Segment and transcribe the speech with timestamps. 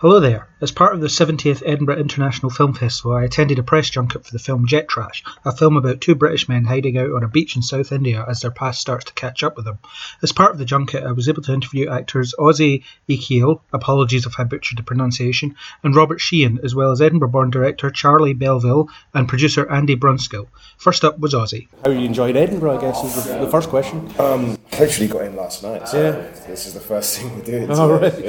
[0.00, 0.49] Hello there.
[0.62, 4.30] As part of the 70th Edinburgh International Film Festival, I attended a press junket for
[4.32, 7.56] the film Jet Trash, a film about two British men hiding out on a beach
[7.56, 9.78] in South India as their past starts to catch up with them.
[10.22, 14.38] As part of the junket, I was able to interview actors Ozzy Ekiel, apologies if
[14.38, 18.88] I butchered the pronunciation, and Robert Sheehan, as well as Edinburgh born director Charlie Belleville
[19.14, 20.46] and producer Andy Brunskill.
[20.76, 21.68] First up was Ozzy.
[21.86, 24.12] How you enjoyed Edinburgh, I guess, is the, the first question.
[24.18, 26.46] Um, I literally got in last night, so Yeah.
[26.46, 27.66] this is the first thing we're doing.
[27.70, 28.16] Oh, today.
[28.16, 28.24] right.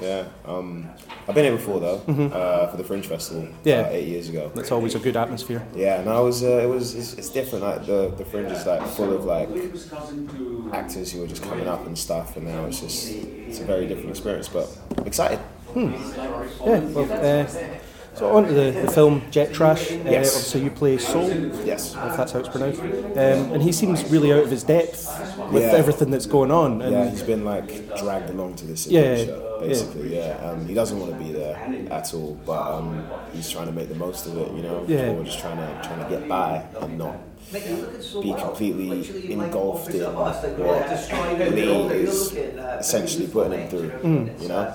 [0.00, 0.24] Yeah, yeah.
[0.50, 0.88] Um,
[1.26, 1.98] I've been here before though,
[2.32, 3.48] uh, for the Fringe Festival.
[3.64, 3.80] Yeah.
[3.80, 4.50] about eight years ago.
[4.56, 5.66] It's always a good atmosphere.
[5.74, 7.64] Yeah, and it was uh, it was it's, it's different.
[7.64, 9.48] Like the the Fringe is like full of like
[10.72, 13.86] actors who are just coming up and stuff, and now it's just it's a very
[13.86, 14.48] different experience.
[14.48, 14.68] But
[14.98, 15.40] I'm excited.
[15.76, 17.46] Yeah, well, uh,
[18.16, 19.90] so on to the, the film Jet Trash.
[19.90, 20.34] Uh, Yes.
[20.36, 21.28] Obviously, you play Soul,
[21.64, 21.94] Yes.
[21.94, 22.80] if that's how it's pronounced.
[22.80, 25.08] Um, and he seems really out of his depth
[25.52, 25.72] with Yeah.
[25.72, 26.80] everything that's going on.
[26.82, 29.66] And Yeah, he's been like dragged along to this adventure, yeah.
[29.66, 30.14] basically.
[30.16, 31.56] Yeah, Um, he doesn't want to be there
[31.90, 34.50] at all, but um, he's trying to make the most of it.
[34.52, 35.10] You know, Yeah.
[35.10, 37.16] or just trying to trying to get by and not
[37.52, 40.42] be completely engulfed in what
[41.54, 42.32] Lee is
[42.80, 43.90] essentially putting him through.
[43.90, 44.42] Mm.
[44.42, 44.72] You know,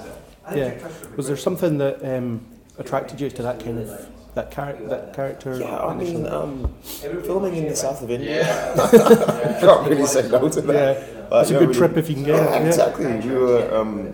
[0.56, 0.74] yeah,
[1.16, 2.42] was there something that um,
[2.80, 5.58] attracted you to that kind of that, char- that character?
[5.60, 5.84] yeah.
[5.86, 8.44] I mean, um, filming in the south of India,
[9.60, 10.74] can't really say no to that.
[10.98, 11.28] Yeah.
[11.30, 12.68] Like, It's a good don't trip if you can get it, Yeah, yeah.
[12.68, 13.06] exactly.
[13.30, 14.14] We were um,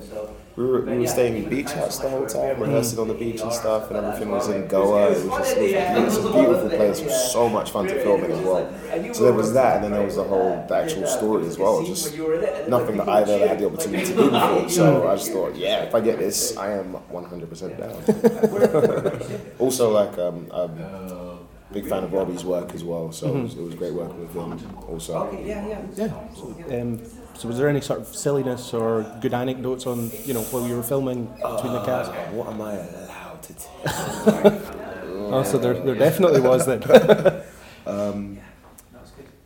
[0.55, 3.41] we were we were staying in beach huts the whole time, rehearsing on the beach
[3.41, 5.11] and stuff, and everything was in Goa.
[5.11, 6.99] It was just it was a beautiful place.
[6.99, 9.13] It was so much fun to film in as well.
[9.13, 11.85] So there was that, and then there was the whole the actual story as well.
[11.85, 12.17] Just
[12.69, 14.69] nothing that I've ever had the opportunity to do before.
[14.69, 19.51] So I just thought, yeah, if I get this, I am 100% down.
[19.59, 23.11] also, like um, um, big fan of Robbie's work as well.
[23.11, 24.77] So it, was, it was great working with him.
[24.87, 25.31] Also.
[25.43, 25.83] Yeah.
[25.95, 27.01] So, um,
[27.36, 30.75] so was there any sort of silliness or good anecdotes on you know while you
[30.75, 32.11] were filming between the cast?
[32.31, 34.72] What am I allowed to tell?
[35.28, 36.83] Oh, so there, there definitely was then.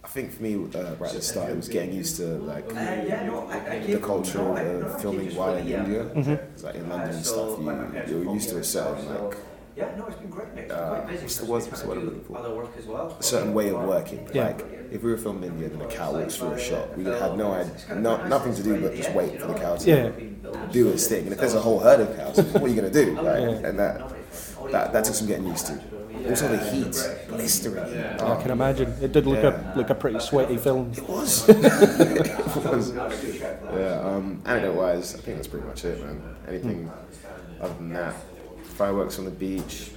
[0.03, 2.67] I think for me, uh, right at the start, it was getting used to like
[2.67, 6.03] the culture of filming while in India.
[6.15, 9.37] It's like in London and stuff, you, you're used to a certain like
[9.75, 11.63] yeah, no, uh, what's the word?
[11.63, 13.15] What's the word I'm looking for?
[13.19, 14.27] A certain way of working.
[14.33, 14.47] Yeah.
[14.47, 16.97] Like if we were filming India, then a cow walks through a shot.
[16.97, 19.89] We had no idea, no, nothing to do but just wait for the cow to
[19.89, 20.09] Yeah.
[20.71, 21.23] do its thing.
[21.25, 23.15] And if there's a whole herd of cows, what are you gonna do?
[23.21, 23.67] Like, Yeah.
[23.69, 24.11] and that,
[24.71, 25.79] that that took some getting used to.
[26.29, 26.95] Also the heat,
[27.29, 28.21] blistering heat.
[28.21, 29.73] I can imagine it did look Yeah.
[29.73, 30.91] a like a pretty sweaty film.
[30.95, 31.47] It was.
[31.49, 32.91] it was.
[32.93, 36.21] Yeah, um, anecdote wise, I think that's pretty much it, man.
[36.47, 36.91] Anything
[37.61, 38.15] other than that,
[38.63, 39.91] fireworks on the beach,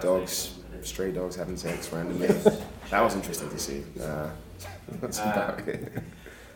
[0.00, 2.28] dogs, stray dogs having sex randomly.
[2.90, 3.82] that was interesting to see.
[4.00, 4.28] Uh,
[5.00, 5.92] that's about it.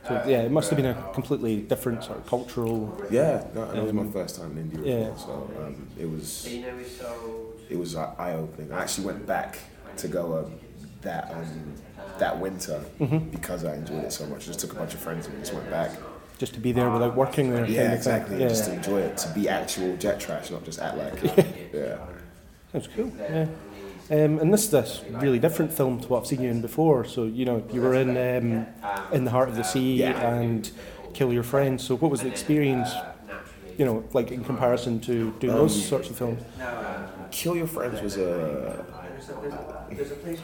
[0.06, 3.00] So yeah, it must have been a completely different sort of cultural.
[3.10, 5.06] Yeah, no, and it was my first time in India, Yeah.
[5.10, 6.46] as well, so um, it was
[7.68, 8.72] it was uh, eye opening.
[8.72, 9.58] I actually went back
[9.98, 10.50] to Goa
[11.02, 11.74] that um,
[12.18, 12.80] that winter
[13.30, 14.44] because I enjoyed it so much.
[14.44, 15.90] I just took a bunch of friends and we just went back.
[16.38, 17.66] Just to be there without working there.
[17.66, 18.40] Yeah, exactly.
[18.40, 18.48] Yeah.
[18.48, 21.70] Just to enjoy it, to be actual jet trash, not just act like it.
[21.74, 21.98] Yeah.
[22.72, 23.12] That's cool.
[23.18, 23.46] Yeah.
[24.10, 27.04] Um, and this is this really different film to what I've seen you in before.
[27.04, 28.66] So you know you were in um,
[29.12, 30.34] in the heart of the sea Yeah.
[30.34, 30.68] and
[31.14, 31.84] Kill Your Friends.
[31.84, 32.90] So what was the experience?
[33.78, 36.42] You know, like in comparison to doing those Um, sorts of films.
[37.30, 38.84] Kill Your Friends was a.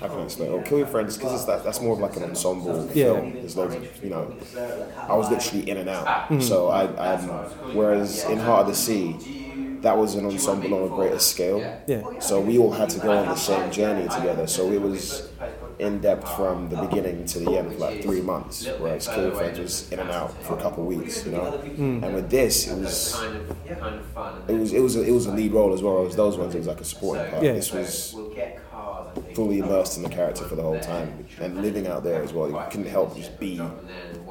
[0.00, 0.50] How can I explain?
[0.52, 3.04] Oh, Kill Your Friends, because that, that's more of like an ensemble Yeah.
[3.14, 3.32] film.
[3.34, 4.34] There's loads of, you know,
[5.08, 6.06] I was literally in and out.
[6.06, 6.40] Mm-hmm.
[6.40, 7.16] So I, I,
[7.74, 9.45] whereas in Heart of the Sea,
[9.82, 11.58] that was an ensemble on a greater scale.
[11.86, 12.18] Yeah.
[12.20, 14.46] So we all had to go on the same journey together.
[14.46, 15.28] So it was
[15.78, 19.34] in depth from the beginning to the end for like three months, whereas Kill Your
[19.34, 21.52] Friends was in and out for a couple of weeks, you know.
[21.64, 22.02] Mm.
[22.02, 23.22] And with this, it was
[24.48, 26.54] it was it was a, it was a lead role as well as those ones.
[26.54, 27.42] It was like a supporting part.
[27.42, 27.52] Yeah.
[27.52, 28.14] This was
[29.36, 32.48] fully immersed in the character for the whole time and living out there as well.
[32.50, 33.60] You couldn't help but just be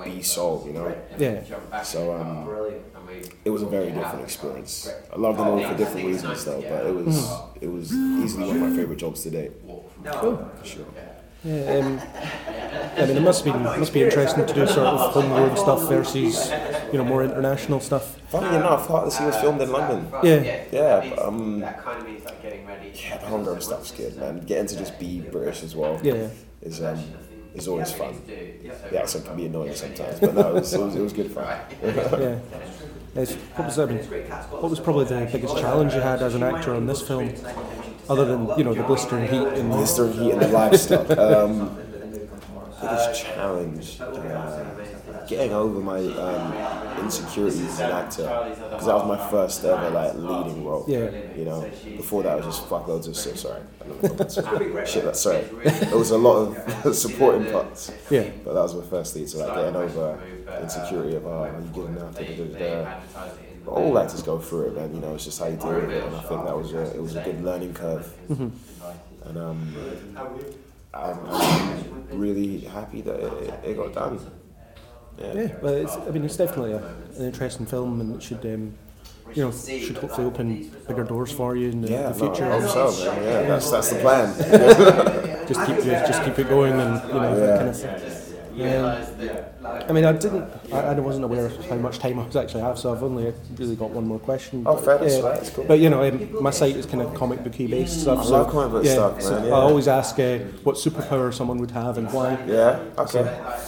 [0.04, 0.96] be soul, you know.
[1.18, 1.44] Yeah.
[1.84, 2.50] So um,
[3.46, 4.92] it was a very different experience.
[5.14, 7.18] I loved them all for different reasons though, but it was
[7.62, 9.52] it was easily one of my favorite jobs to date.
[10.06, 10.52] Cool.
[10.60, 10.86] For sure.
[11.44, 12.02] Yeah, um,
[12.98, 16.50] I mean, it must be must be interesting to do sort of homegrown stuff versus
[16.92, 18.20] you know more international stuff.
[18.30, 20.08] Funny enough, Heart of the Sea was filmed in London.
[20.24, 20.64] Yeah.
[20.72, 24.40] Yeah, but, um, yeah, the homegrown stuff's good, man.
[24.42, 26.30] Getting to just be British as well Yeah.
[26.62, 27.00] is um
[27.54, 28.22] is always fun.
[28.28, 31.32] The accent can be annoying sometimes, but no, it was, it was, it was good
[31.32, 31.58] fun.
[31.84, 32.40] Yeah.
[33.18, 36.44] It's, what was I mean, what was probably the biggest challenge you had as an
[36.44, 37.34] actor on this film,
[38.10, 41.10] other than you know the blistering heat and Blistering heat and the livestock.
[41.18, 41.78] Um,
[42.82, 44.00] biggest challenge.
[44.02, 48.24] Uh, getting over my um, insecurities as an actor
[48.70, 50.86] because that was my first ever like leading role.
[50.88, 51.10] Yeah.
[51.36, 51.62] You know,
[51.98, 53.38] before that I was just fuckloads of shit.
[53.38, 55.04] Sorry, I don't know what that's- shit.
[55.04, 55.42] That's sorry.
[55.64, 57.92] There was a lot of supporting parts.
[58.10, 58.30] Yeah.
[58.44, 60.20] But that was my first lead, so like getting over
[60.62, 62.16] insecurity of oh, are you good enough?
[62.18, 63.00] Da, da, da, da.
[63.66, 64.94] But all actors go through it, man.
[64.94, 66.96] You know, it's just how you deal with it, and I think that was a
[66.96, 68.14] it was a good learning curve.
[68.30, 69.74] And um,
[70.96, 74.20] I'm, I'm really happy that it, it got done.
[75.18, 76.84] Yeah, well, it's, I mean, it's definitely a,
[77.18, 78.74] an interesting film, and it should, um,
[79.34, 82.60] you know, should hopefully open bigger doors for you in the, Yeah, the no, future.
[82.60, 83.24] Hope so, man.
[83.24, 85.48] Yeah, that's that's the plan.
[85.48, 87.76] just keep just keep it going, and you know, that kind of
[88.56, 89.30] thing.
[89.30, 89.46] Um,
[89.88, 92.62] I mean, I didn't, I, I wasn't aware of how much time I was actually
[92.62, 94.64] have, so I've only really got one more question.
[94.66, 95.22] Oh, fair, Yeah.
[95.22, 95.66] that's cool.
[95.66, 98.20] But you know, um, my site is kind of comic booky based stuff.
[98.20, 99.54] I so, love comic book yeah, stuff, so yeah.
[99.54, 102.38] I always ask uh, what superpower someone would have and why.
[102.48, 102.80] Yeah.
[102.98, 103.42] Okay.
[103.46, 103.60] Ah,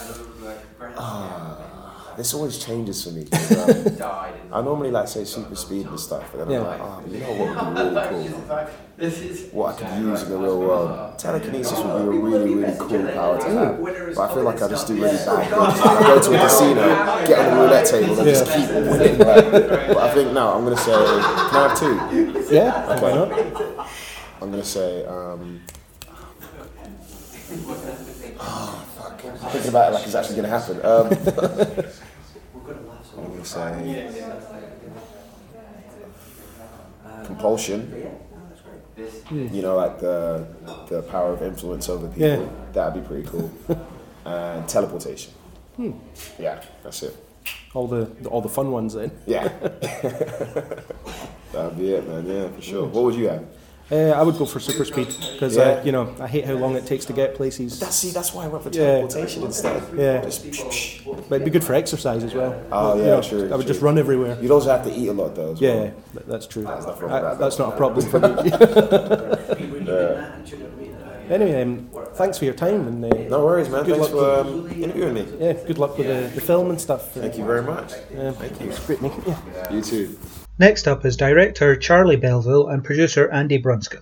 [2.17, 3.21] this always changes for me.
[3.31, 6.67] um, I normally like say super speed and stuff, but then Yeah.
[6.67, 8.39] I'm like, oh, you know what would be really cool?
[9.51, 11.19] What I could use in the real world.
[11.19, 13.83] Telekinesis would be a really, really cool power to have.
[14.15, 15.53] But I feel like I just do really bad things.
[15.85, 19.17] I go to a casino, get on the roulette table, and just keep winning.
[19.19, 19.51] Right?
[19.87, 22.55] But I think no, I'm gonna say, can I have two?
[22.55, 23.87] Yeah, why not?
[24.41, 25.61] I'm gonna say, um,
[28.39, 29.23] oh, fuck.
[29.25, 30.83] I'm thinking about it like it's actually gonna happen.
[30.85, 31.85] Um,
[33.55, 34.11] I'm gonna
[37.25, 38.09] compulsion.
[39.29, 40.47] You know, like the
[40.89, 42.27] the power of influence over people.
[42.27, 42.49] Yeah.
[42.73, 43.51] That'd be pretty cool.
[44.25, 45.33] and teleportation.
[45.75, 45.91] Hmm.
[46.39, 47.15] Yeah, that's it.
[47.73, 49.11] All the, the all the fun ones then.
[49.25, 49.47] Yeah.
[51.51, 52.25] That'd be it, man.
[52.25, 52.85] Yeah, for sure.
[52.85, 53.45] What would you have?
[53.89, 55.63] Uh, I would go for super speed because Yeah.
[55.63, 57.79] uh, you know I hate how long it takes to get places.
[57.79, 58.97] That's see, that's why I went for Yeah.
[58.97, 59.81] instead.
[59.95, 60.21] Yeah.
[60.21, 61.05] Just, psh, psh.
[61.29, 62.53] But it'd be good for exercise as well.
[62.69, 63.73] Oh, You yeah, know, true, I would true.
[63.73, 64.37] just run everywhere.
[64.41, 65.53] You'd also have to eat a lot though.
[65.53, 65.91] As Yeah, well.
[66.27, 66.63] that's true.
[66.63, 68.27] nothing wrong I- that, that's not a problem for me.
[71.29, 73.85] anyway, um, thanks for your time and uh, No worries, man.
[73.85, 75.25] Good Thanks luck for um, interviewing me.
[75.39, 77.13] yeah, good luck with the, the film and stuff.
[77.13, 77.93] Thank you very much.
[77.93, 78.69] Uh, Thank you.
[78.69, 79.35] It's great meeting you.
[79.77, 80.17] You too.
[80.59, 84.01] Next up is director Charlie Belleville and producer Andy Brunskill.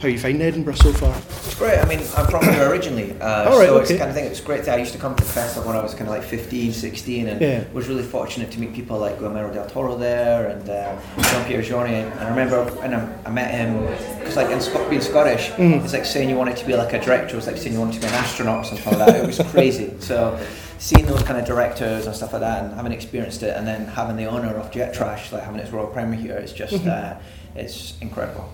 [0.00, 1.16] How are you find Edinburgh so far?
[1.16, 1.78] It's great.
[1.78, 3.94] I mean, I'm from here originally, uh, All right, so okay.
[3.94, 4.26] it's kind of thing.
[4.26, 4.62] It's great.
[4.64, 6.70] That I used to come to the festival when I was kind of like 15,
[6.72, 7.64] 16, and Yeah.
[7.72, 11.62] was really fortunate to meet people like Guillermo del Toro there and uh, Jean Pierre
[11.62, 12.12] Jeunet.
[12.12, 13.80] And I remember when I, I met him,
[14.18, 15.82] because like in Scot- being Scottish, Mm-hmm.
[15.84, 17.32] it's like saying you wanted to be like a director.
[17.32, 19.16] It was like saying you wanted to be an astronaut or something like that.
[19.24, 19.92] It was crazy.
[20.00, 20.38] So
[20.78, 23.86] seeing those kind of directors and stuff like that, and having experienced it, and then
[23.86, 26.88] having the honour of Jet Trash, like having its world premiere here, it's just Mm-hmm.
[27.18, 27.20] uh,
[27.60, 28.52] it's incredible.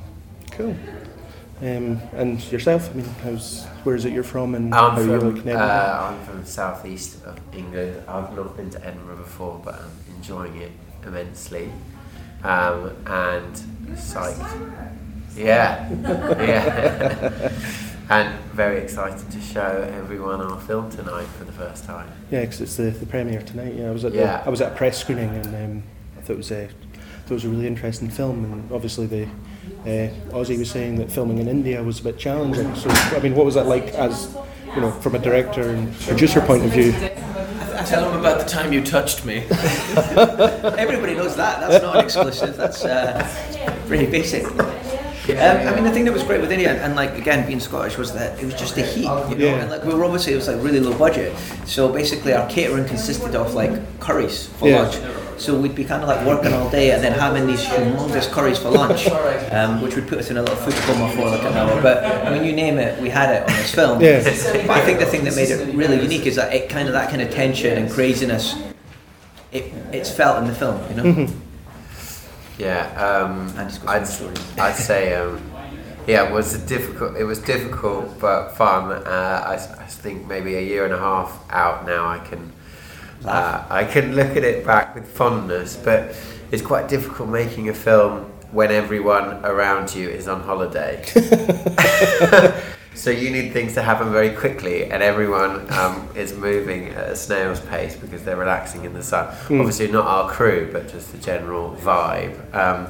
[0.53, 0.77] Cool.
[1.61, 2.91] Um, and yourself?
[2.91, 6.09] I mean, how's where is it you're from and I'm how you from, like uh,
[6.11, 8.03] I'm from the southeast of England.
[8.09, 10.73] I've not been to Edinburgh before, but I'm enjoying it
[11.07, 11.71] immensely.
[12.43, 13.55] Um, and
[13.95, 14.91] psyched.
[15.37, 15.89] Yeah,
[16.43, 17.53] yeah.
[18.11, 22.09] and very excited to show everyone our film tonight for the first time.
[22.31, 23.75] Yeah, because it's the, the premiere tonight.
[23.75, 24.39] Yeah, I was at Yeah.
[24.39, 25.83] the, I was at a press screening and um,
[26.19, 28.45] I thought it was a thought it was a really interesting film.
[28.45, 32.75] And obviously the uh, Ozzy was saying that filming in India was a bit challenging.
[32.75, 34.37] So I mean, what was that like as
[34.75, 36.93] you know from a director and producer point of view?
[37.87, 39.39] Tell them about the time you touched me.
[40.79, 41.59] Everybody knows that.
[41.61, 42.57] That's not an exclusive.
[42.57, 43.27] That's uh,
[43.89, 44.45] pretty basic.
[45.29, 47.97] Um, I mean, the thing that was great with India, and like again being Scottish,
[47.97, 49.05] was that it was just the heat.
[49.05, 51.33] You know, and like we were obviously it was like really low budget,
[51.65, 54.83] so basically our catering consisted of like curries for Yeah.
[54.83, 54.97] lunch.
[55.39, 58.59] So we'd be kind of like working all day and then having these humongous curries
[58.59, 59.09] for lunch,
[59.51, 61.81] um, which would put us in a little food coma for like an hour.
[61.83, 64.01] But I mean, you name it, we had it on this film.
[64.01, 64.23] Yeah.
[64.23, 66.95] But I think the thing that made it really unique is that it kind of
[66.95, 68.55] that kind of tension and craziness.
[69.53, 71.29] It, it's felt in the film, you know.
[72.63, 74.39] Yeah, um, And he's got I'd.
[74.59, 75.41] I'd say, um,
[76.07, 77.17] yeah, it was a difficult.
[77.17, 78.93] It was difficult but fun.
[78.93, 82.53] Uh, I, I think maybe a year and a half out now, I can,
[83.25, 85.77] uh, I can look at it back with fondness.
[85.77, 86.15] But
[86.53, 91.05] it's quite difficult making a film when everyone around you is on holiday.
[92.95, 97.17] so you need things to happen very quickly, and everyone um, is moving at a
[97.17, 99.27] snail's pace because they're relaxing in the sun.
[99.45, 102.55] Obviously, not our crew, but just the general vibe.
[102.55, 102.89] Um,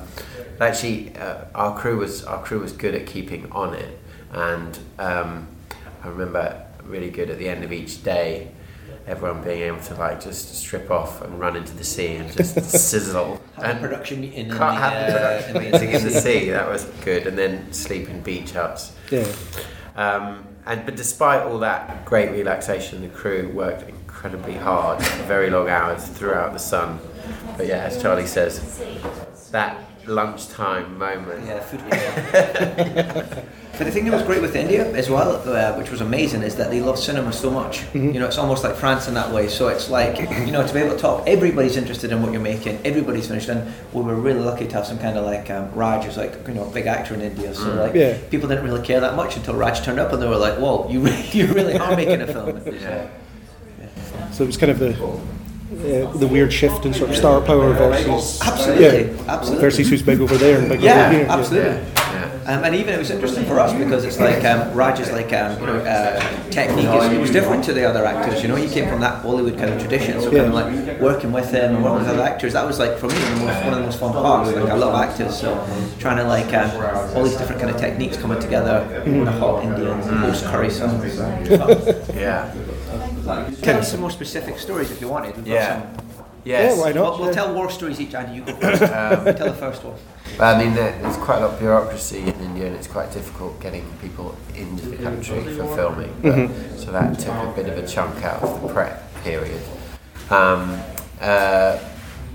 [0.61, 3.99] actually, uh, our crew was our crew was good at keeping on it,
[4.32, 5.47] and um,
[6.02, 8.50] I remember really good at the end of each day.
[9.04, 12.54] Everyone being able to like just strip off and run into the sea and just
[12.71, 16.02] sizzle and production meeting in the, can't have the uh, production in the- meeting in
[16.04, 16.50] the sea.
[16.50, 18.92] That was good, and then sleep in beach huts.
[19.11, 19.26] Yeah.
[19.96, 25.68] Um, and but despite all that great relaxation, the crew worked incredibly hard, very long
[25.68, 27.00] hours throughout the sun.
[27.56, 28.80] But yeah, as Charlie says,
[29.50, 31.47] that lunchtime moment.
[31.47, 31.80] Yeah, food.
[33.78, 36.56] but the thing that was great with India as well, uh, which was amazing, is
[36.56, 37.80] that they love cinema so much.
[37.80, 38.11] Mm-hmm.
[38.12, 39.49] You know, it's almost like France in that way.
[39.49, 42.40] So it's like, you know, to be able to talk, everybody's interested in what you're
[42.40, 43.49] making, everybody's finished.
[43.49, 46.35] And we were really lucky to have some kind of like um, Raj, who's like,
[46.47, 47.54] you know, a big actor in India.
[47.54, 48.00] So like, Mm.
[48.00, 48.18] Yeah.
[48.30, 50.88] people didn't really care that much until Raj turned up and they were like, whoa,
[50.88, 52.61] you, re- you really are making a film.
[52.82, 53.09] Yeah.
[54.32, 54.92] So it was kind of the
[55.83, 59.61] uh, the weird shift in sort of star power versus Absolutely, yeah, absolutely.
[59.61, 61.27] versus who's big over there and big Yeah, over here.
[61.29, 61.71] absolutely.
[61.73, 62.29] Yeah.
[62.45, 65.59] Um, and even it was interesting for us because it's like um, Raj's like um,
[65.61, 66.19] you know uh,
[66.51, 68.43] technique is, it was different to the other actors.
[68.43, 71.31] You know, he came from that Bollywood kind of tradition, so kind of like working
[71.31, 72.53] with him and working with other actors.
[72.55, 74.51] That was like for me the most, one of the most fun parts.
[74.53, 75.55] Like I love actors, so
[76.01, 79.62] trying to like um, all these different kind of techniques coming together in a hot
[79.62, 81.01] Indian post curry song.
[81.11, 82.53] So, Yeah.
[83.62, 85.37] Tell us some more specific stories if you wanted.
[85.37, 85.80] We've got Yeah.
[85.82, 86.06] some-
[86.44, 86.75] Yes.
[86.76, 87.02] Yeah, why not?
[87.12, 87.34] We'll, we'll Yeah.
[87.34, 88.34] tell war stories each, Andy.
[88.37, 88.80] You go first.
[88.80, 89.94] tell the first one.
[90.37, 93.12] But I mean, there- there's quite a lot of bureaucracy in India, and it's quite
[93.12, 96.12] difficult getting people into the country for filming.
[96.20, 99.61] But, So that took a bit of a chunk out of the prep period.
[100.30, 100.80] Um,
[101.20, 101.78] uh,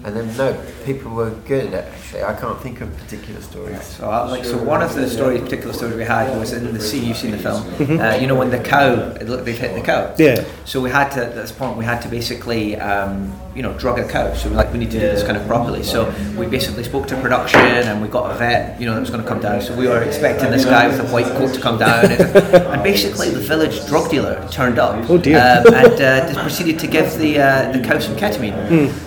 [0.03, 0.53] and then no,
[0.85, 2.23] people were good at actually.
[2.23, 3.83] I can't think of particular stories.
[3.83, 6.79] So, uh, like, so one of the stories, particular stories we had was in the
[6.79, 7.63] scene you've seen the film.
[7.99, 10.13] Uh, you know when the cow, look, they've hit the cow.
[10.17, 10.45] Yeah.
[10.65, 13.97] So we had to at this point we had to basically, um, you know, drug
[13.97, 14.31] a cow.
[14.35, 15.81] So we're like we need to do this kind of properly.
[15.81, 19.09] So we basically spoke to production and we got a vet, you know, that was
[19.09, 19.61] going to come down.
[19.63, 22.21] So we were expecting this guy with a white coat to come down, and,
[22.71, 25.09] and basically the village drug dealer turned up.
[25.09, 25.37] Oh, dear.
[25.39, 28.53] Um, and uh, just proceeded to give the uh, the cow some ketamine.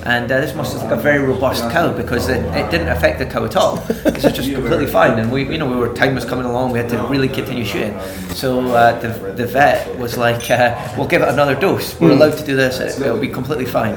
[0.05, 3.21] And uh, this must have like a very robust cow because it, it didn't affect
[3.21, 3.79] the cow at all.
[4.11, 5.19] It was just completely fine.
[5.19, 6.73] And we, you know, we were time was coming along.
[6.73, 7.99] We had to really continue shooting.
[8.35, 11.99] So uh, the, the vet was like, uh, "We'll give it another dose.
[12.01, 12.81] We're allowed to do this.
[12.81, 13.95] It, it'll be completely fine."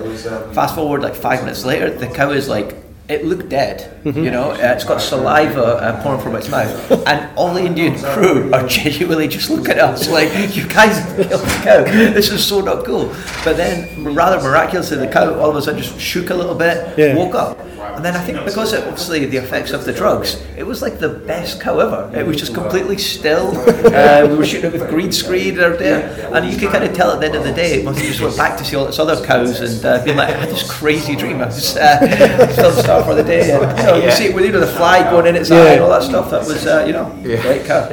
[0.53, 2.75] Fast forward like five minutes later, the cow is like.
[3.09, 4.51] It looked dead, you know.
[4.51, 6.71] Uh, it's got saliva uh, pouring from its mouth,
[7.05, 11.41] and all the Indian crew are genuinely just looking at us like, "You guys killed
[11.41, 11.83] the cow.
[11.83, 15.81] This is so not cool." But then, rather miraculously, the cow all of a sudden
[15.81, 17.15] just shook a little bit, Yeah.
[17.17, 17.59] woke up,
[17.95, 20.99] and then I think because it, obviously the effects of the drugs, it was like
[20.99, 22.11] the best cow ever.
[22.17, 23.47] It was just completely still.
[23.93, 26.93] Uh, we were shooting it with green screen out there, and you could kind of
[26.95, 28.75] tell at the end of the day it must have just went back to see
[28.75, 31.41] all its other cows and uh, been like, I had this crazy dream.
[31.41, 33.51] I was uh, still star for the day.
[33.51, 35.57] And, you know, you see it with you know the fly going in its Yeah.
[35.57, 36.29] eye and all that stuff.
[36.31, 37.05] That was uh, you know
[37.41, 37.89] great cow.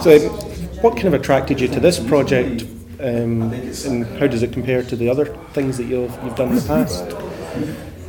[0.00, 0.18] So,
[0.80, 2.62] what kind of attracted you to this project,
[3.00, 6.54] um, and how does it compare to the other things that you've you've done in
[6.56, 7.04] the past?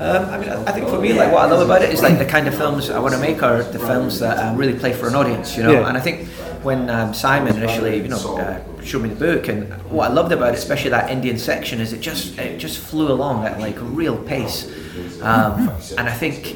[0.01, 2.17] Um, I mean, I think for me, like what I love about it is like
[2.17, 4.93] the kind of films I want to make are the films that um, really play
[4.93, 5.73] for an audience, you know.
[5.73, 5.87] Yeah.
[5.87, 6.27] And I think
[6.63, 10.31] when um, Simon initially, you know, uh, showed me the book, and what I loved
[10.31, 13.77] about it, especially that Indian section, is it just it just flew along at like
[13.77, 14.65] a real pace.
[15.21, 16.55] Um, and I think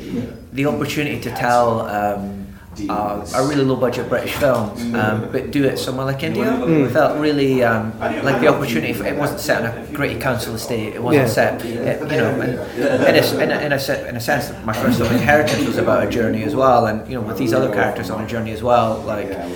[0.54, 2.45] the opportunity to tell.
[2.78, 6.46] Um, uh, a really low budget British film, um, but do it somewhere like India
[6.90, 8.92] felt really um, like the opportunity.
[8.92, 10.94] For, it wasn't set on a gritty council estate.
[10.94, 11.34] It wasn't Yeah.
[11.34, 14.74] set, it, you know, and in a, in, a, in, a, in a sense, my
[14.74, 17.72] first film, Inheritance, was about a journey as well, and you know, with these other
[17.74, 19.52] characters on a journey as well, like, um,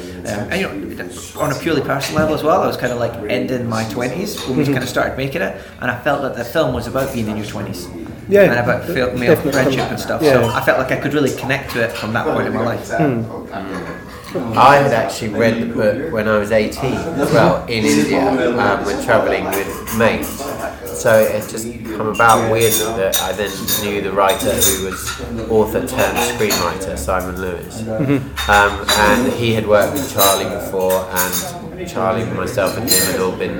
[0.51, 3.13] and you know, on a purely personal level as well, I was kind of like
[3.29, 6.45] ending my twenties when we kind of started making it, and I felt that the
[6.45, 7.85] film was about being in your twenties.
[8.29, 9.51] Yeah, and about feel- male definitely.
[9.51, 10.21] friendship and stuff.
[10.21, 10.33] Yeah.
[10.33, 12.63] So I felt like I could really connect to it from that point in my
[12.63, 12.91] life.
[14.55, 18.21] I had actually read the book when I was 18 as well in India
[18.59, 20.45] um, when travelling with mates.
[21.01, 21.65] So it had just
[21.97, 23.49] come about weirdly that I then
[23.81, 27.81] knew the writer who was author turned screenwriter, Simon Lewis.
[27.87, 33.35] Um, and he had worked with Charlie before, and Charlie, myself, and him had all
[33.35, 33.57] been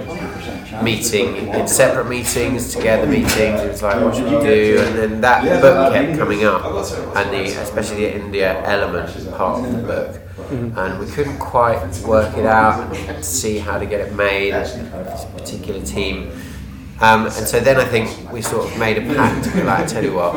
[0.84, 3.62] meeting in separate meetings, together meetings.
[3.62, 4.80] It was like, what should we do?
[4.86, 9.72] And then that book kept coming up, and the especially the India element part of
[9.76, 10.22] the book.
[10.52, 14.54] And we couldn't quite work it out and see how to get it made.
[14.54, 16.32] This particular team.
[17.01, 20.13] Um, and so then I think we sort of made a pact like, tell you
[20.15, 20.36] what,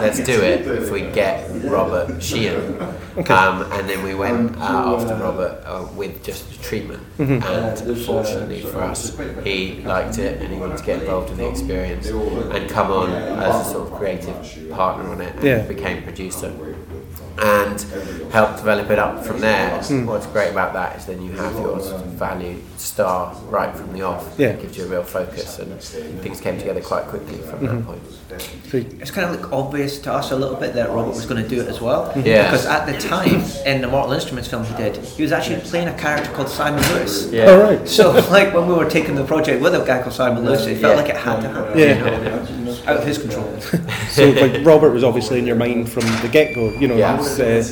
[0.00, 2.80] let's do it if we get Robert Sheehan.
[3.16, 4.60] Um, and then we went uh,
[4.96, 7.02] after Robert uh, with just the treatment.
[7.18, 11.48] And fortunately for us, he liked it and he wanted to get involved in the
[11.48, 15.62] experience and come on as a sort of creative partner on it and Yeah.
[15.62, 16.50] became producer
[17.38, 17.80] and
[18.32, 19.78] help develop it up from there.
[19.80, 20.06] Mm.
[20.06, 21.82] What's great about that is then you have your mm.
[21.82, 24.34] sort of value star right from the off.
[24.38, 24.48] Yeah.
[24.48, 25.80] It gives you a real focus and
[26.22, 27.86] things came together quite quickly from that mm-hmm.
[27.86, 29.00] point.
[29.00, 31.48] It's kind of like obvious to us a little bit that Robert was going to
[31.48, 32.10] do it as well.
[32.10, 32.26] Mm-hmm.
[32.26, 32.44] Yeah.
[32.44, 35.88] Because at the time in the Mortal Instruments film he did, he was actually playing
[35.88, 37.30] a character called Simon Lewis.
[37.30, 37.50] Yeah.
[37.50, 37.88] All right.
[37.88, 40.78] So like when we were taking the project with a guy called Simon Lewis, it
[40.78, 41.02] felt Yeah.
[41.02, 41.78] like it had to happen.
[41.78, 41.98] Yeah.
[41.98, 43.50] You know, out of his control.
[44.10, 46.70] So like Robert was obviously in your mind from the get go.
[46.70, 47.18] You know, Yeah.
[47.18, 47.62] it's, uh,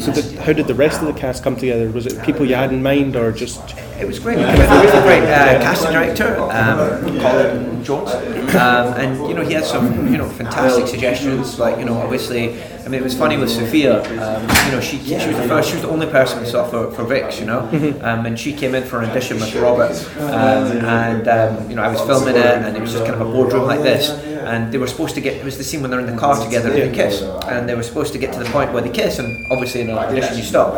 [0.00, 1.90] so did, how did the rest of the cast come together?
[1.90, 3.58] Was it people you had in mind, or just
[4.00, 4.38] It was great.
[4.38, 8.10] It was a really great uh, casting director, um, Colin Jones,
[8.54, 11.58] um, and you know he had some you know fantastic suggestions.
[11.58, 12.54] Like you know, obviously,
[12.88, 14.00] I mean, it was funny with Sophia.
[14.00, 16.66] Um, you know, she, she was the first, she was the only person we saw
[16.66, 17.38] for for Vix.
[17.38, 17.60] You know,
[18.02, 21.82] um, and she came in for an audition with Robert, um, and um, you know
[21.82, 24.08] I was filming it, and it was just kind of a boardroom like this.
[24.08, 25.36] And they were supposed to get.
[25.36, 27.74] It was the scene when they're in the car together and they kiss, and they
[27.74, 30.38] were supposed to get to the point where they kiss, and obviously in an audition
[30.38, 30.72] you stop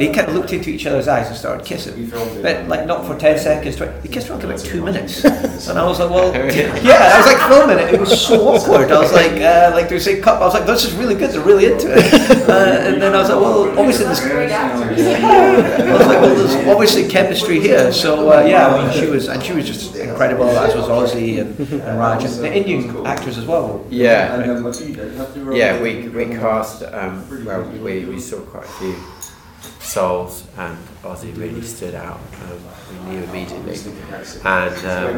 [0.00, 2.08] they kind of looked into each other's eyes and started kissing.
[2.40, 5.24] But like not for 10 seconds, tw- they kissed for like about two minutes.
[5.68, 6.32] And I was like, well,
[6.82, 7.94] yeah, I was like filming it.
[7.94, 8.90] It was so awkward.
[8.90, 10.40] I was like, uh, like they were saying cup.
[10.40, 11.30] I was like, this is really good.
[11.30, 12.10] They're really into it.
[12.50, 17.06] Uh, and then I was like, well, obviously there's, I was like, well, there's obviously
[17.08, 17.92] chemistry here.
[17.92, 20.48] So uh, yeah, I mean, she was, and she was just incredible.
[20.48, 23.86] As was Ozzy and, and Raj and the Indian actors as well.
[23.90, 24.34] Yeah,
[25.54, 25.80] yeah.
[25.80, 26.82] We we cast.
[26.82, 28.94] Um, well, we, we saw quite a few
[29.90, 32.20] souls, and Ozzy really stood out.
[32.44, 33.76] Um, we knew immediately,
[34.44, 35.12] and um,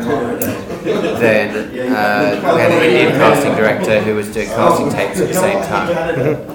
[1.21, 1.49] then
[1.93, 5.63] uh, we had an Indian casting director who was doing casting tapes at the same
[5.65, 5.89] time.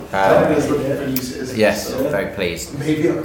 [0.07, 2.75] Um, yes, very pleased.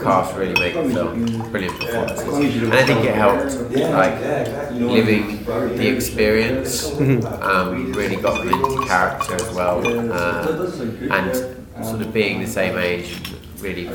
[0.02, 3.54] Cast really made the film, brilliant performances, and I think it helped,
[3.99, 6.92] like living the experience.
[7.40, 9.78] Um, really got them into character as well,
[10.12, 10.70] uh,
[11.11, 13.18] and sort of being the same age,
[13.62, 13.87] really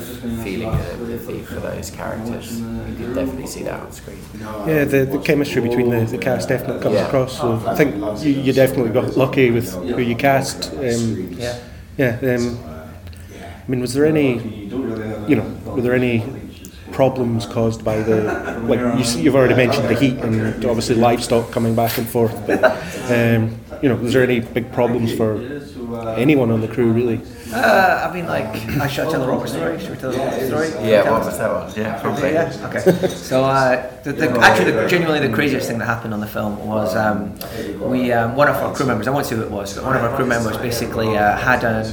[0.44, 2.60] feeling an empathy for those characters.
[2.60, 4.18] You can definitely see that on screen.
[4.40, 7.08] yeah, the, the chemistry between the, the cast definitely comes Yeah.
[7.08, 7.38] across.
[7.40, 10.72] So I think you, you definitely got lucky with who you cast.
[10.74, 11.60] Um, Yeah.
[11.98, 12.36] yeah.
[12.36, 14.40] Um, I mean, was there any,
[15.28, 16.24] you know, were there any
[16.94, 18.24] problems caused by the
[18.64, 22.34] like you, s- you've already mentioned the heat and obviously livestock coming back and forth,
[22.48, 22.64] but
[23.12, 25.36] um, you know, was there any big problems for
[26.18, 27.22] anyone on the crew really?
[27.54, 28.46] Uh, I mean, like,
[28.82, 29.80] I should I tell the Robert story.
[29.80, 30.70] Should we tell the Robert story?
[30.90, 31.72] Yeah, what was that one?
[31.78, 32.34] Yeah, probably.
[32.34, 32.52] Yeah.
[32.76, 33.08] Okay.
[33.08, 36.58] So, uh, the, the, actually, the, genuinely, the craziest thing that happened on the film
[36.68, 37.34] was um,
[37.90, 39.08] we um, one of our crew members.
[39.08, 41.64] I won't say who it was, but one of our crew members basically uh, had
[41.64, 41.84] a,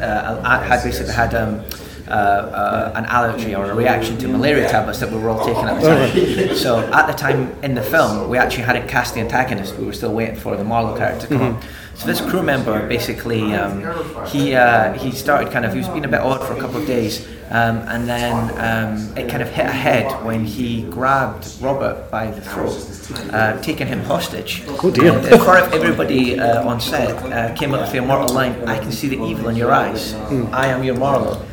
[0.00, 1.64] uh, a- had basically had um,
[2.10, 5.64] uh, uh, an allergy or a reaction to malaria tablets that we were all taking
[5.64, 6.56] at the time.
[6.56, 9.76] So, at the time in the film, we actually hadn't cast the antagonist.
[9.76, 11.62] We were still waiting for the Marlowe character to come on.
[12.00, 13.84] So this crew member basically um,
[14.26, 16.80] he uh, he started kind of he was being a bit odd for a couple
[16.80, 22.10] of days, um, and then um, it kind of hit ahead when he grabbed Robert
[22.10, 22.72] by the throat,
[23.34, 24.62] uh, taking him hostage.
[24.82, 25.12] Oh, dear.
[25.12, 28.92] And of everybody uh, on set, uh, came up with the immortal line, "I can
[28.92, 30.14] see the evil in your eyes.
[30.52, 31.44] I am your Marlowe."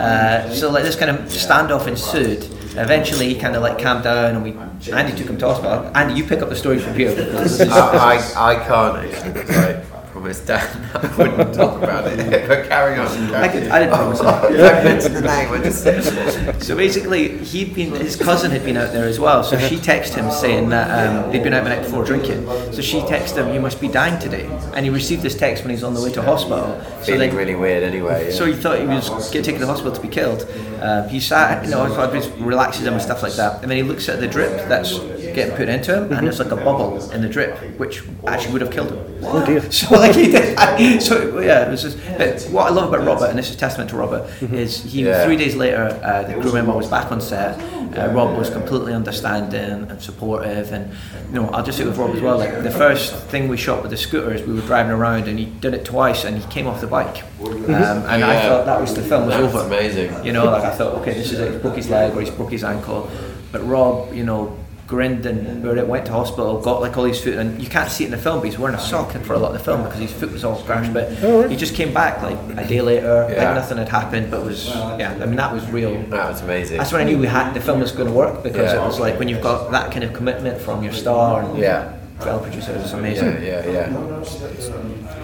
[0.00, 2.44] Uh, so like this kind of standoff ensued.
[2.76, 4.52] Eventually, he kind of like calmed down, and we
[4.92, 5.90] Andy took him to hospital.
[5.94, 7.10] Andy, you pick up the story from here.
[7.60, 9.79] I, I, I can't actually,
[10.22, 12.20] because I promised Dan I wouldn't talk about it.
[12.50, 13.34] But carry on.
[13.34, 14.20] I, could, I didn't promise.
[14.20, 15.52] Don't mention the name.
[15.52, 19.44] I just So basically, he'd been his cousin had been out there as well.
[19.44, 22.46] So she texted him saying that um, they'd been out the night before drinking.
[22.72, 25.70] So she texted him, "You must be dying today," and he received this text when
[25.70, 26.80] he's on the way to hospital.
[27.00, 28.26] So feeling then, really weird anyway.
[28.26, 28.34] Yeah.
[28.34, 30.48] so he thought he was getting taken to the hospital to be killed.
[30.80, 33.62] Um, he sat, you know, I thought it relaxes him and stuff like that.
[33.62, 34.92] And then he looks at the drip that's
[35.34, 38.62] getting put into him, and there's like a bubble in the drip, which actually would
[38.62, 38.98] have killed him.
[39.22, 39.60] Oh dear.
[39.72, 40.56] So like he did.
[41.02, 41.98] So yeah, it was just.
[42.18, 45.24] But what I love about Robert, and this is testament to Robert, is he Yeah.
[45.24, 47.58] three days later, uh, the crew member was back on set.
[47.96, 50.92] Uh, Rob was completely understanding and supportive, and
[51.28, 52.38] you know, I'll just say with Rob as well.
[52.38, 55.46] Like the first thing we shot with the scooters, we were driving around, and he
[55.46, 58.94] did it twice, and he came off the bike, um, and I thought that was
[58.94, 59.66] the film was over.
[59.66, 60.24] amazing.
[60.24, 61.52] You know, like I thought, okay, this is it.
[61.52, 63.10] He broke his leg or he's broke his ankle,
[63.52, 64.56] but Rob, you know.
[64.90, 68.08] Grinned and went to hospital, got like all his foot, and you can't see it
[68.08, 70.00] in the film, but he's wearing a sock for a lot of the film because
[70.00, 70.92] his foot was all scratched.
[70.92, 73.44] But oh, he just came back like a day later, Yeah.
[73.44, 74.66] like nothing had happened, but it was
[74.98, 75.16] yeah.
[75.22, 75.94] I mean, that was real.
[76.10, 76.78] that was amazing.
[76.78, 78.82] That's when I knew we had the film was going to work because Yeah.
[78.82, 81.92] it was like when you've got that kind of commitment from your star and Yeah.
[82.18, 83.44] fellow producer, it's amazing.
[83.44, 84.24] Yeah, yeah, yeah.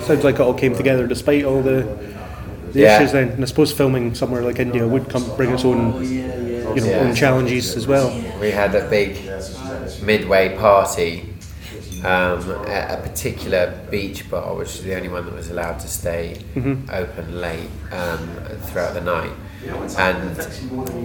[0.01, 1.89] Sounds like it all came together despite all the,
[2.73, 2.99] the Yeah.
[2.99, 3.31] issues then.
[3.31, 7.01] And I suppose filming somewhere like India would come bring its own you know Yeah.
[7.09, 8.13] own challenges as well.
[8.41, 9.17] We had a big
[10.03, 11.35] midway party
[12.05, 15.89] um, at a particular beach bar, which is the only one that was allowed to
[15.89, 16.41] stay
[16.91, 18.29] open late um,
[18.63, 19.33] throughout the night.
[19.99, 20.39] And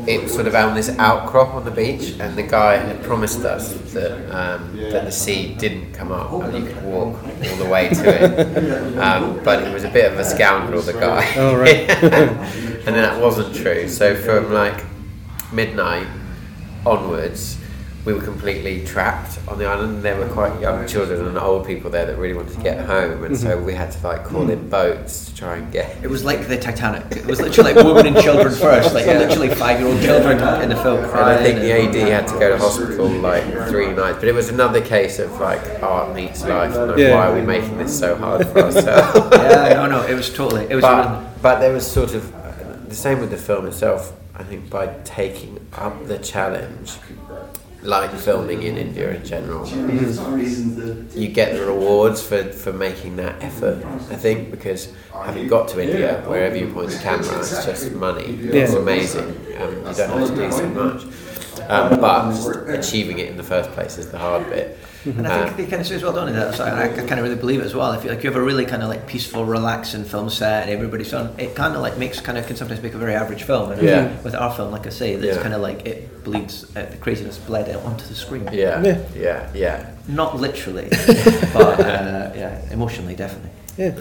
[0.07, 3.43] it was sort of on this outcrop on the beach, and the guy had promised
[3.43, 7.67] us that um, that the sea didn't come up and you could walk all the
[7.67, 8.91] way to it.
[9.01, 11.33] Um, but he was a bit of a scoundrel, the guy.
[11.37, 11.89] Oh, right.
[11.89, 13.87] and that wasn't true.
[13.87, 14.83] So from like
[15.51, 16.07] midnight
[16.85, 17.57] onwards,
[18.05, 20.01] we were completely trapped on the island.
[20.01, 22.85] There were quite young children and old people there that really wanted to get oh.
[22.85, 23.65] home, and so mm-hmm.
[23.65, 24.69] we had to like call in mm.
[24.69, 26.03] boats to try and get.
[26.03, 27.03] It was like the Titanic.
[27.15, 31.03] It was literally like women and children first, like literally five-year-old children in the film
[31.03, 31.13] And.
[31.13, 34.49] I think the AD had to go to hospital like three nights, but it was
[34.49, 36.75] another case of like art meets life.
[36.75, 37.15] And like, Yeah.
[37.15, 39.29] why are we making this so hard for ourselves?
[39.35, 40.65] yeah, no, no, it was totally.
[40.69, 40.83] It was.
[40.83, 42.31] really- but but there was sort of
[42.87, 44.13] the same with the film itself.
[44.35, 46.93] I think by taking up the challenge,
[47.83, 53.83] like filming in India in general, you get the rewards for, for making that effort.
[54.11, 58.25] I think because having got to India, wherever you point the camera, it's just money.
[58.25, 59.29] It's amazing.
[59.59, 61.03] Um, you don't have to do so much.
[61.69, 64.77] Um, but achieving it in the first place is the hard bit.
[65.05, 66.33] And I Uh, think they kind of say as well, don't they?
[66.33, 67.91] That so I, I kind of really believe it as well.
[67.93, 70.71] If you like, you have a really kind of like peaceful, relaxing film set, and
[70.71, 73.43] everybody's on, it kind of like makes kind of can sometimes make a very average
[73.43, 73.71] film.
[73.71, 74.21] And Yeah.
[74.21, 75.41] with our film, like I say, it's Yeah.
[75.41, 78.47] kind of like it bleeds, uh, the craziness bled out onto the screen.
[78.53, 78.97] yeah, Yeah.
[79.15, 79.85] yeah, yeah.
[80.07, 80.87] Not literally,
[81.53, 83.51] but uh, yeah, emotionally definitely.
[83.77, 83.95] Yeah,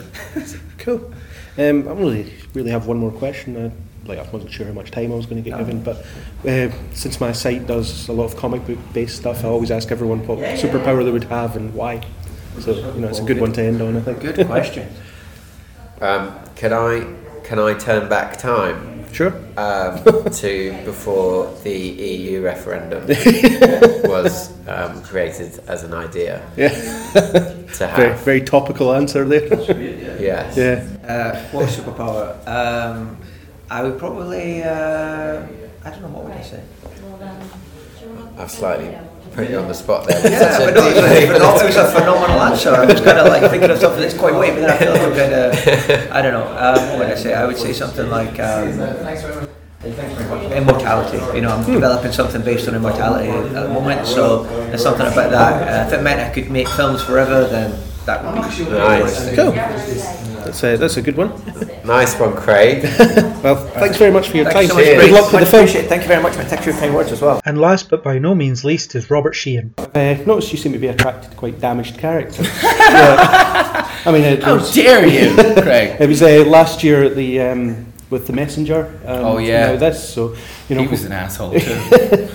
[0.79, 1.13] cool.
[1.57, 3.57] Um, I really, really have one more question.
[3.57, 3.71] Uh,
[4.11, 6.05] like I wasn't sure how much time I was going to get given, but
[6.47, 9.91] uh, since my site does a lot of comic book based stuff, I always ask
[9.91, 12.03] everyone what superpower they would have and why.
[12.59, 13.97] So you know, it's a good one to end on.
[13.97, 14.21] I think.
[14.21, 14.89] Good question.
[16.03, 17.05] Um, can I
[17.45, 19.35] can I turn back time Sure.
[19.59, 23.07] um, to before the EU referendum
[24.09, 26.69] was um, created as an idea Yeah.
[26.71, 28.21] to Very, have?
[28.21, 29.47] very topical answer there.
[30.19, 30.57] Yes.
[30.57, 30.87] yeah.
[31.07, 32.35] Uh, what superpower?
[32.49, 33.19] Um,
[33.71, 34.63] I would probably.
[34.63, 35.47] Uh,
[35.85, 36.63] I don't know what would I say.
[38.37, 38.97] I've slightly
[39.33, 40.19] put you on the spot there.
[40.31, 42.71] Yeah, but no, it, was deep- a, pheno- it was a phenomenal answer.
[42.71, 44.93] I was kind of like thinking of something that's quite weird, but then I feel
[44.93, 46.47] like I'm kind of, I don't know.
[46.59, 47.35] Um, what would I say?
[47.35, 48.69] I would say something like um,
[50.53, 51.19] immortality.
[51.37, 55.31] You know, I'm developing something based on immortality at the moment, so there's something about
[55.31, 55.85] that.
[55.85, 57.73] Uh, if it meant I could make films forever, then
[58.07, 58.35] that would
[58.67, 59.35] be Nice.
[59.37, 59.53] Cool.
[59.53, 61.31] That's a, that's a good one.
[61.85, 62.83] Nice one, Craig.
[63.41, 64.85] Well, thanks very much for your Thanks time.
[64.85, 65.01] so.
[65.01, 65.63] Good luck with the Much film.
[65.63, 65.89] appreciated.
[65.89, 66.45] Thank you very much, man.
[66.47, 67.41] Thanks for your kind words as well.
[67.47, 69.73] And last but by no means least is Robert Sheehan.
[69.79, 72.47] Uh, notice you seem to be attracted to quite damaged characters.
[72.91, 73.89] Yeah.
[74.05, 75.97] I mean, it How was, dare you, Craig?
[76.01, 78.87] it was uh, last year at the um, with the messenger.
[79.07, 79.73] Um, Oh, yeah.
[79.73, 80.35] Now this, so
[80.69, 82.29] you know, He was an asshole too.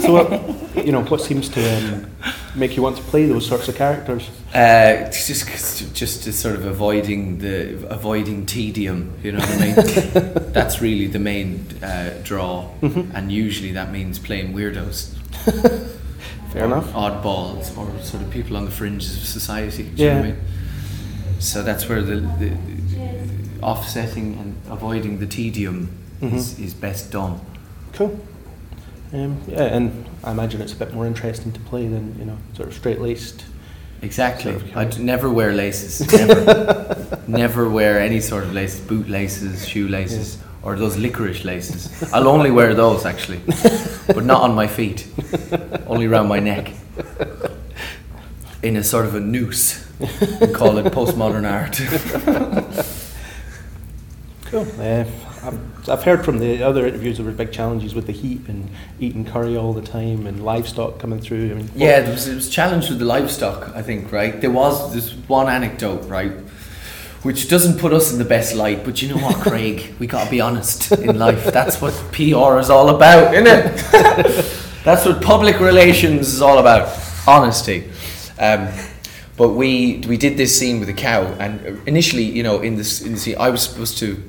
[0.00, 2.06] so what, you know, what seems to um,
[2.54, 4.28] make you want to play those sorts of characters?
[4.54, 9.74] Uh, just just to sort of avoiding the avoiding tedium, you know what I mean?
[10.52, 15.14] That's really the main uh, draw, and usually that means playing weirdos,
[16.52, 16.86] Fair enough.
[16.92, 19.82] oddballs, or sort of people on the fringes of society.
[19.82, 20.32] Do you know what I Yeah.
[20.34, 20.40] mean?
[21.38, 22.48] So that's where the, the
[23.62, 25.90] offsetting and avoiding the tedium
[26.20, 27.40] is, is best done.
[27.92, 28.18] Cool.
[29.12, 32.38] Um, yeah, and I imagine it's a bit more interesting to play than you know,
[32.54, 33.44] sort of straight laced.
[34.02, 34.52] Exactly.
[34.52, 36.00] Sort of I'd never wear laces.
[36.26, 37.22] Never.
[37.26, 42.12] never wear any sort of laces, boot laces, shoe laces, or those licorice laces.
[42.12, 43.40] I'll only wear those actually,
[44.06, 45.06] but not on my feet.
[45.86, 46.72] Only around my neck.
[48.62, 49.86] In a sort of a noose.
[49.98, 51.80] We call it postmodern art.
[54.50, 54.66] Cool.
[54.78, 55.04] Uh,
[55.42, 58.68] I've, I've heard from the other interviews there were big challenges with the heat and
[59.00, 61.50] eating curry all the time and livestock coming through.
[61.50, 64.40] I mean, Yeah, there was, it was challenged with the livestock, I think, right?
[64.40, 66.32] There was this one anecdote, right?
[67.22, 69.94] Which doesn't put us in the best light, but you know what, Craig?
[69.98, 71.44] We gotta be honest in life.
[71.46, 74.62] That's what PR is all about, isn't it?
[74.84, 76.88] That's what public relations is all about.
[77.26, 77.90] Honesty.
[78.38, 78.68] Um,
[79.36, 83.02] but we we did this scene with a cow, and initially, you know, in this
[83.02, 84.22] in the scene, I was supposed to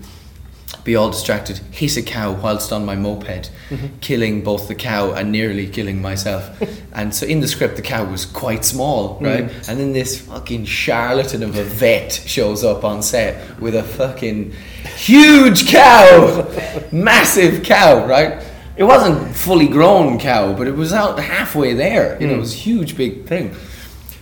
[0.88, 3.88] be all distracted, hit a cow whilst on my moped, mm-hmm.
[4.00, 6.50] killing both the cow and nearly killing myself.
[6.93, 9.26] and so in the script, the cow was quite small, mm.
[9.26, 9.70] right?
[9.70, 14.54] And then this fucking charlatan of a vet shows up on set with a fucking
[14.96, 16.48] huge cow,
[16.91, 18.41] massive cow, right?
[18.78, 22.17] It wasn't fully grown cow, but it was out halfway there.
[22.22, 22.41] You know, it mm.
[22.41, 23.54] was a huge, big thing.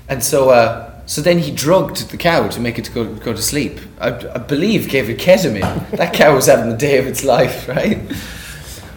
[0.07, 3.41] And so, uh, so then he drugged the cow to make it go, go to
[3.41, 3.79] sleep.
[3.99, 5.89] I, I believe gave it ketamine.
[5.91, 7.99] that cow was having the day of its life, right?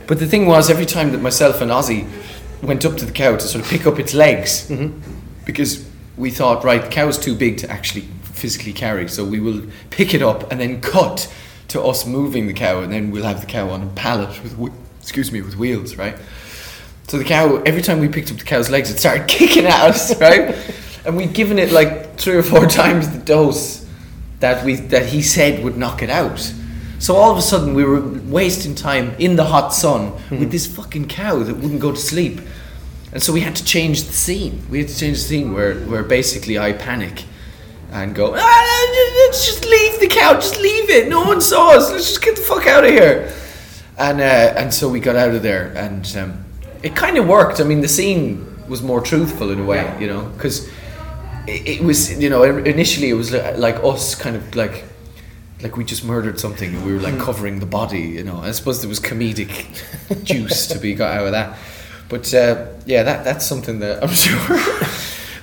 [0.07, 2.09] But the thing was, every time that myself and Ozzy
[2.63, 4.71] went up to the cow to sort of pick up its legs,
[5.45, 9.63] because we thought, right, the cow's too big to actually physically carry, so we will
[9.91, 11.33] pick it up and then cut
[11.69, 14.55] to us moving the cow, and then we'll have the cow on a pallet with,
[14.55, 16.17] whe- excuse me, with wheels, right?
[17.09, 19.81] So the cow, every time we picked up the cow's legs, it started kicking at
[19.91, 20.55] us, right?
[21.05, 23.87] And we'd given it like three or four times the dose
[24.41, 26.53] that we that he said would knock it out.
[26.99, 30.67] So all of a sudden we were wasting time in the hot sun with this
[30.67, 32.41] fucking cow that wouldn't go to sleep.
[33.13, 34.67] And so we had to change the scene.
[34.69, 37.25] We had to change the scene where, where basically I panic
[37.91, 41.09] and go, ah, let's just leave the cow, just leave it.
[41.09, 41.91] No one saw us.
[41.91, 43.33] Let's just get the fuck out of here.
[43.97, 44.25] And uh,
[44.57, 46.45] and so we got out of there, and um,
[46.85, 47.61] it kind of worked.
[47.61, 50.71] I mean, the scene was more truthful in a way, you know, because
[51.49, 54.85] it, it was, you know, initially it was like us kind of like
[55.61, 58.39] like we just murdered something and we were like covering the body, you know.
[58.39, 59.51] I suppose there was comedic
[60.25, 61.59] juice to be got out of that.
[62.09, 64.59] But uh, yeah, that that's something that I'm sure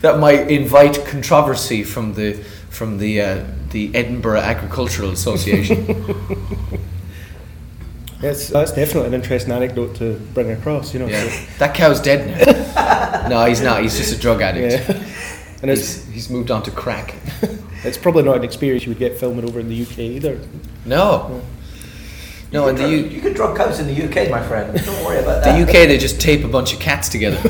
[0.02, 2.34] that might invite controversy from the
[2.70, 5.86] from the uh, the Edinburgh Agricultural Association.
[8.22, 10.94] Yes, that's definitely an interesting anecdote to bring across.
[10.94, 13.28] You know, yeah, so- that cow's dead now.
[13.28, 13.82] no, he's not.
[13.84, 14.90] He's just a drug addict.
[14.90, 15.04] yeah.
[15.62, 17.16] And it's He's, he's moved on to crack.
[17.84, 20.40] it's probably not an experience you would get filming over in the UK either.
[20.86, 21.42] No,
[22.52, 22.68] no.
[22.68, 24.74] In the you, U- you could drug cows in the UK, my friend.
[24.86, 25.58] Don't worry about that.
[25.58, 25.64] the.
[25.64, 27.40] UK, they just tape a bunch of cats together.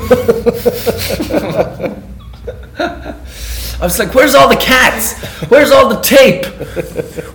[3.78, 5.12] I was like, "Where's all the cats?
[5.50, 6.46] Where's all the tape?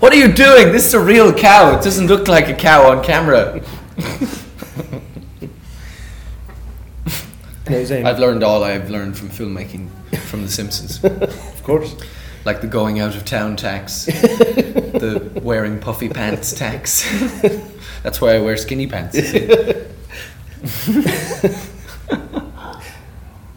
[0.02, 0.72] What are you doing?
[0.72, 1.78] This is a real cow.
[1.78, 3.62] It doesn't look like a cow on camera."
[7.72, 9.90] And it was, um, I've learned all I've learned from filmmaking
[10.28, 11.96] from The Simpsons, of course.
[12.44, 17.10] like the going out of town tax, the wearing puffy pants tax.
[18.04, 19.18] That's why I wear skinny pants.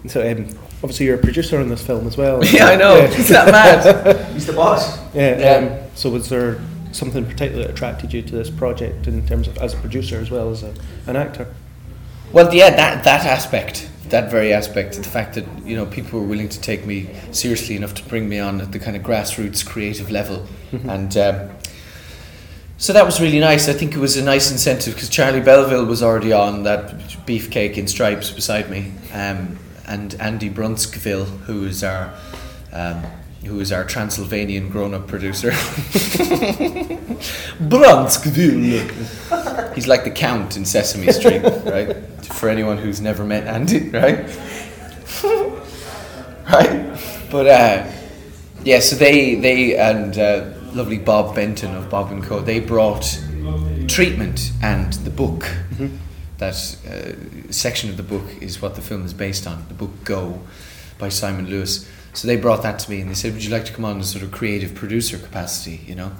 [0.06, 0.46] So um,
[0.82, 2.44] obviously you're a producer on this film as well.
[2.44, 2.96] Yeah, I know.
[2.96, 4.32] Is that mad?
[4.32, 4.98] He's the boss.
[5.14, 5.38] Yeah.
[5.38, 5.82] Yeah.
[5.82, 6.60] Um, so was there
[6.92, 10.30] something particularly that attracted you to this project in terms of as a producer as
[10.30, 10.74] well as a,
[11.06, 11.52] an actor?
[12.32, 16.26] Well, yeah, that that aspect, that very aspect, the fact that you know people were
[16.26, 19.64] willing to take me seriously enough to bring me on at the kind of grassroots
[19.64, 20.46] creative level,
[20.88, 21.50] and um,
[22.76, 23.68] so that was really nice.
[23.68, 26.90] I think it was a nice incentive because Charlie Belleville was already on that
[27.26, 32.12] beefcake in stripes beside me, um, and Andy Brunskville, who is our
[32.72, 33.02] um,
[33.44, 35.50] who is our Transylvanian grown-up producer.
[37.60, 38.90] Brunskville.
[39.74, 41.96] He's like the Count in Sesame Street, right?
[42.26, 44.26] For anyone who's never met Andy, right?
[46.50, 47.00] right?
[47.30, 47.90] But uh,
[48.64, 52.40] yeah, so they they and uh, lovely Bob Benton of Bob and Co.
[52.40, 53.20] They brought
[53.88, 55.46] treatment and the book.
[56.38, 56.54] That
[56.88, 59.64] uh, section of the book is what the film is based on.
[59.68, 60.40] The book Go
[60.98, 61.88] by Simon Lewis.
[62.14, 63.96] So they brought that to me and they said, "Would you like to come on
[63.96, 66.12] in a sort of creative producer capacity?" You know,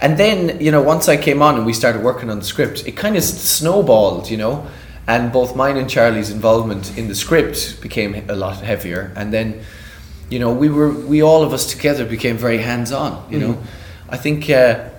[0.00, 2.86] and then you know once I came on and we started working on the script,
[2.86, 4.30] it kind of snowballed.
[4.30, 4.66] You know,
[5.06, 9.60] and both mine and Charlie's involvement in the script became a lot heavier, and then
[10.30, 13.24] you know we were we all of us together became very hands on.
[13.30, 13.58] You know,
[14.08, 14.48] I think.
[14.50, 14.90] Uh,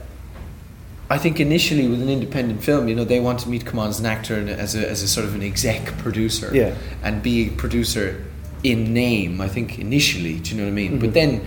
[1.12, 3.90] I think initially with an independent film, you know, they wanted me to come on
[3.90, 6.76] as an actor and as a, as a sort of an exec producer Yeah.
[7.02, 8.24] and be a producer
[8.64, 11.00] in name, I think initially, do you know what I mean?
[11.00, 11.46] But then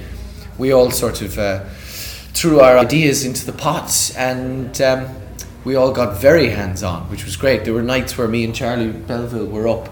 [0.58, 1.64] we all sort of uh,
[2.32, 5.08] threw our ideas into the pots and um,
[5.64, 7.64] we all got very hands on, which was great.
[7.64, 9.88] There were nights where me and Charlie Belleville were up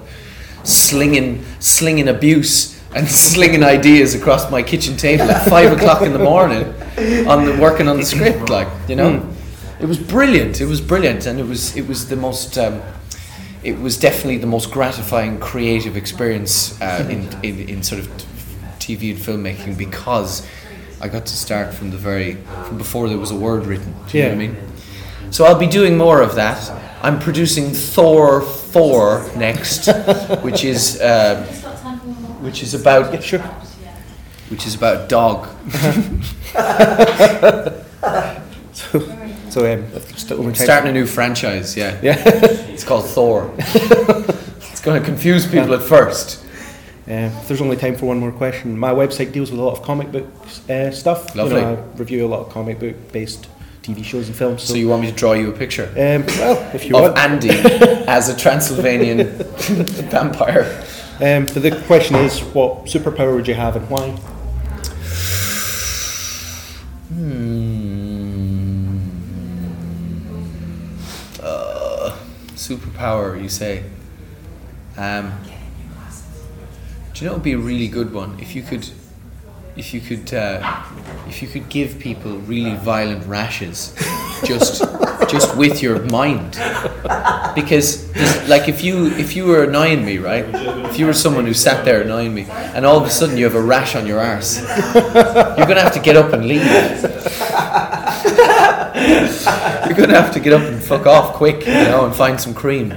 [0.65, 6.19] slinging, slinging abuse and slinging ideas across my kitchen table at five o'clock in the
[6.19, 6.65] morning
[7.27, 9.27] on the, working on the script, like, you know?
[9.81, 10.61] It was brilliant.
[10.61, 12.59] It was brilliant, and it was it was the most.
[12.59, 12.83] Um,
[13.63, 18.09] it was definitely the most gratifying creative experience uh, in, in in sort of
[18.79, 20.47] TV and filmmaking because
[21.01, 23.95] I got to start from the very from before there was a word written.
[24.09, 24.57] Do you know what I mean?
[25.31, 26.71] So I'll be doing more of that.
[27.03, 29.87] I'm producing Thor four next,
[30.43, 31.45] which is uh,
[32.41, 33.41] which is about Sure.
[34.51, 35.49] which is about dog.
[39.51, 40.29] So um, just.
[40.29, 41.99] Starting a new franchise, yeah.
[42.03, 42.23] Yeah.
[42.71, 43.53] It's called Thor.
[43.59, 46.43] it's going to confuse people at first.
[47.07, 49.77] Uh, if there's only time for one more question, my website deals with a lot
[49.77, 50.27] of comic book
[50.71, 51.35] uh, stuff.
[51.35, 51.61] You Lovely.
[51.61, 53.49] know, I review a lot of comic book based
[53.83, 54.63] TV shows and films.
[54.63, 57.03] So, So you want me to draw you a picture um, well, if you of
[57.03, 57.19] want.
[57.19, 57.51] Andy
[58.07, 59.27] as a Transylvanian
[60.11, 60.85] vampire?
[61.21, 64.17] Um, but the question is, what superpower would you have and why?
[67.13, 67.50] Uh,
[72.71, 73.85] superpower, you say?
[74.97, 75.33] Um,
[77.13, 78.39] do you know it would be a really good one?
[78.39, 78.89] If you could,
[79.77, 80.85] if you could uh,
[81.27, 83.95] if you could give people really violent rashes
[84.45, 84.83] just
[85.29, 86.59] just with your mind
[87.55, 88.09] because
[88.49, 90.45] like if you if you were annoying me right
[90.91, 93.45] if you were someone who sat there annoying me and all of a sudden you
[93.45, 94.61] have a rash on your arse
[95.57, 96.63] you're gonna have to get up and leave
[99.87, 102.55] you're gonna have to get up and fuck off quick you know and find some
[102.55, 102.91] cream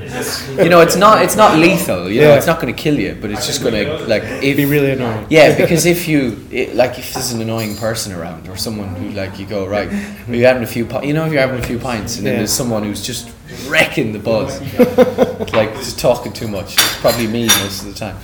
[0.58, 2.36] you know it's not it's not lethal you know Yeah.
[2.38, 5.26] it's not gonna kill you but it's just gonna like if Be really annoying.
[5.30, 9.10] yeah, because if you it, like, if there's an annoying person around or someone who
[9.12, 9.90] like you go right,
[10.28, 12.34] you're having a few, pi- you know, if you're having a few pints and then
[12.34, 12.40] Yeah.
[12.40, 13.30] there's someone who's just
[13.68, 14.60] wrecking the buzz,
[15.54, 16.74] like just talking too much.
[16.74, 18.18] It's probably me most of the time,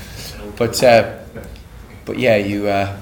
[0.57, 1.18] but uh,
[2.09, 2.99] but yeah, you uh,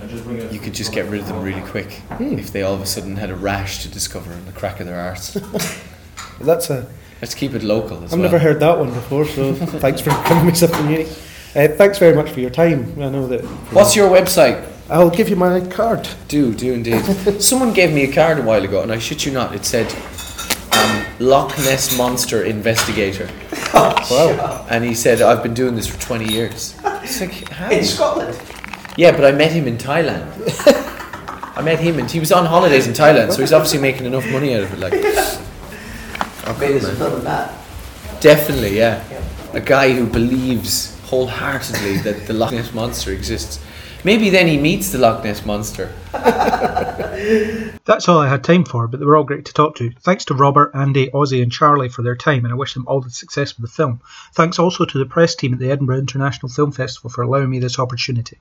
[0.52, 3.16] you could just get rid of them really quick if they all of a sudden
[3.16, 5.34] had a rash to discover in the crack of their arse.
[6.42, 6.86] That's a.
[7.22, 8.30] Let's keep it local as I've well.
[8.30, 11.08] never heard that one before, so thanks for giving me something unique.
[11.56, 13.02] Uh, thanks very much for your time.
[13.02, 13.46] I know that.
[13.72, 14.62] What's your website?
[14.90, 16.06] I'll give you my card.
[16.28, 17.02] Do, do indeed.
[17.42, 19.88] Someone gave me a card a while ago, and I shit you not, it said
[20.74, 23.30] um, Loch Ness Monster Investigator.
[23.74, 24.66] Wow.
[24.70, 26.76] And he said, I've been doing this for 20 years.
[26.84, 27.70] It's like, how?
[27.70, 28.40] In Scotland.
[28.98, 30.28] Yeah, but I met him in Thailand.
[31.56, 34.30] I met him, and he was on holidays in Thailand, so he's obviously making enough
[34.32, 34.80] money out of it.
[34.80, 34.94] Like,
[36.60, 37.54] Maybe there's a film of that.
[38.22, 39.04] definitely, yeah.
[39.54, 43.64] A guy who believes wholeheartedly that the Loch Ness Monster exists.
[44.04, 45.92] Maybe then he meets the Loch Ness Monster.
[47.86, 49.92] That's all I had time for, but they were all great to talk to.
[50.02, 53.02] Thanks to Robert, Andy, Ozzy, and Charlie for their time, and I wish them all
[53.02, 54.02] the success with the film.
[54.34, 57.60] Thanks also to the press team at the Edinburgh International Film Festival for allowing me
[57.60, 58.38] this opportunity.